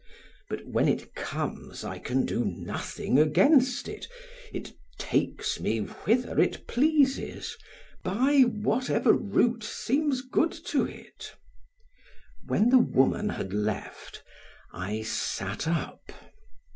[0.49, 4.07] But when it comes I can do nothing against it.
[4.51, 7.55] It takes me whither it pleases
[8.01, 11.35] by whatever route seems good to it.
[12.47, 14.23] When the woman had left,
[14.73, 16.11] I sat up.